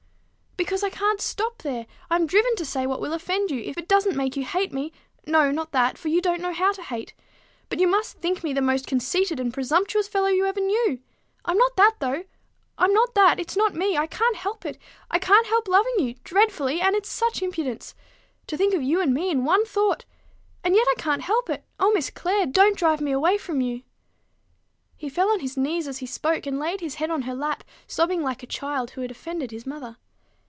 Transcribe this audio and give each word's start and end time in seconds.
"Because 0.57 0.83
I 0.83 0.91
can't 0.91 1.19
stop 1.19 1.63
there. 1.63 1.87
I'm 2.11 2.27
driven 2.27 2.55
to 2.57 2.65
say 2.65 2.85
what 2.85 3.01
will 3.01 3.13
offend 3.13 3.49
you, 3.49 3.61
if 3.61 3.79
it 3.79 3.87
doesn't 3.87 4.15
make 4.15 4.37
you 4.37 4.45
hate 4.45 4.71
me 4.71 4.93
no, 5.25 5.49
not 5.49 5.71
that; 5.71 5.97
for 5.97 6.07
you 6.07 6.21
don't 6.21 6.39
know 6.39 6.53
how 6.53 6.71
to 6.73 6.83
hate. 6.83 7.15
But 7.67 7.79
you 7.79 7.87
must 7.87 8.17
think 8.17 8.43
me 8.43 8.53
the 8.53 8.61
most 8.61 8.85
conceited 8.85 9.39
and 9.39 9.51
presumptuous 9.51 10.07
fellow 10.07 10.27
you 10.27 10.45
ever 10.45 10.59
knew. 10.61 10.99
I'm 11.45 11.57
not 11.57 11.75
that, 11.77 11.95
though; 11.99 12.25
I'm 12.77 12.93
not 12.93 13.15
that; 13.15 13.39
it's 13.39 13.57
not 13.57 13.73
me; 13.73 13.97
I 13.97 14.05
can't 14.05 14.35
help 14.35 14.63
it; 14.63 14.77
I 15.09 15.17
can't 15.17 15.47
help 15.47 15.67
loving 15.67 15.95
you 15.97 16.13
dreadfully 16.23 16.79
and 16.79 16.95
it's 16.95 17.09
such 17.09 17.41
impudence! 17.41 17.95
To 18.45 18.55
think 18.55 18.75
of 18.75 18.83
you 18.83 19.01
and 19.01 19.15
me 19.15 19.31
in 19.31 19.43
one 19.43 19.65
thought! 19.65 20.05
And 20.63 20.75
yet 20.75 20.85
I 20.91 20.95
can't 21.01 21.23
help 21.23 21.49
it. 21.49 21.65
O 21.79 21.91
Miss 21.91 22.11
Clare! 22.11 22.45
don't 22.45 22.77
drive 22.77 23.01
me 23.01 23.11
away 23.11 23.39
from 23.39 23.61
you." 23.61 23.81
He 24.95 25.09
fell 25.09 25.29
on 25.29 25.39
his 25.39 25.57
knees 25.57 25.87
as 25.87 25.97
he 25.97 26.05
spoke, 26.05 26.45
and 26.45 26.59
laid 26.59 26.81
his 26.81 26.95
head 26.95 27.09
on 27.09 27.23
her 27.23 27.33
lap, 27.33 27.63
sobbing 27.87 28.21
like 28.21 28.43
a 28.43 28.47
child 28.47 28.91
who 28.91 29.01
had 29.01 29.09
offended 29.09 29.49
his 29.49 29.65
mother. 29.65 29.97